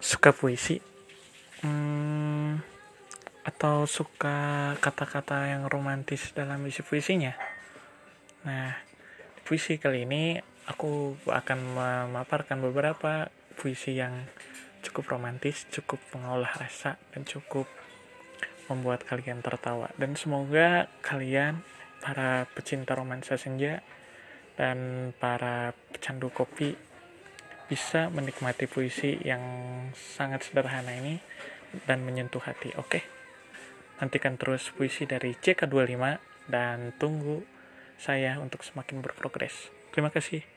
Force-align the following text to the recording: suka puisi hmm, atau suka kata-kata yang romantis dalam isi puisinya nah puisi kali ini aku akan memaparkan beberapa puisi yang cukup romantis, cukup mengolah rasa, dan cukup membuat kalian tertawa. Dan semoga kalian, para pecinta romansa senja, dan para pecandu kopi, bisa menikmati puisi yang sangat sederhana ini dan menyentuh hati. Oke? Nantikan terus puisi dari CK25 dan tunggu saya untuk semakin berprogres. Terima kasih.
suka 0.00 0.32
puisi 0.34 0.80
hmm, 1.62 2.58
atau 3.46 3.84
suka 3.84 4.72
kata-kata 4.80 5.52
yang 5.52 5.68
romantis 5.68 6.32
dalam 6.32 6.64
isi 6.66 6.80
puisinya 6.80 7.36
nah 8.42 8.72
puisi 9.44 9.76
kali 9.76 10.08
ini 10.08 10.40
aku 10.70 11.18
akan 11.26 11.58
memaparkan 11.76 12.62
beberapa 12.64 13.28
puisi 13.58 13.98
yang 13.98 14.24
cukup 14.80 15.16
romantis, 15.16 15.68
cukup 15.68 16.00
mengolah 16.16 16.50
rasa, 16.56 16.96
dan 17.12 17.26
cukup 17.28 17.68
membuat 18.72 19.04
kalian 19.04 19.44
tertawa. 19.44 19.92
Dan 19.98 20.16
semoga 20.16 20.88
kalian, 21.04 21.60
para 22.00 22.48
pecinta 22.56 22.96
romansa 22.96 23.36
senja, 23.36 23.84
dan 24.56 25.10
para 25.20 25.76
pecandu 25.92 26.32
kopi, 26.32 26.76
bisa 27.68 28.10
menikmati 28.10 28.66
puisi 28.66 29.20
yang 29.22 29.42
sangat 29.94 30.46
sederhana 30.46 30.90
ini 30.96 31.22
dan 31.86 32.02
menyentuh 32.02 32.42
hati. 32.42 32.74
Oke? 32.74 33.06
Nantikan 34.02 34.40
terus 34.40 34.72
puisi 34.74 35.06
dari 35.06 35.36
CK25 35.38 36.02
dan 36.50 36.96
tunggu 36.98 37.46
saya 38.00 38.40
untuk 38.42 38.64
semakin 38.66 39.04
berprogres. 39.04 39.70
Terima 39.92 40.08
kasih. 40.10 40.50